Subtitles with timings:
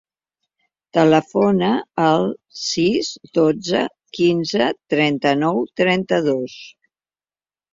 [0.97, 1.67] Telefona
[2.05, 2.25] al
[2.61, 3.11] sis,
[3.41, 3.83] dotze,
[4.19, 6.57] quinze, trenta-nou, trenta-dos.